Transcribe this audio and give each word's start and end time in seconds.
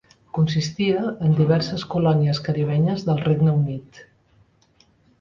Consistia 0.35 1.03
en 1.27 1.35
diverses 1.41 1.85
colònies 1.93 2.41
caribenyes 2.49 3.07
del 3.13 3.23
Regne 3.31 3.57
Unit. 3.63 4.05